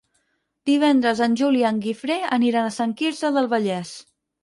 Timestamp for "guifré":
1.85-2.17